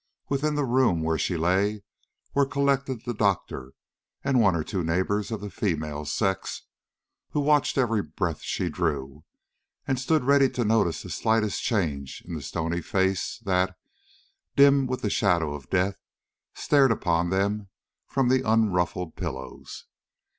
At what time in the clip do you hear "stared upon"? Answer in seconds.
16.55-17.29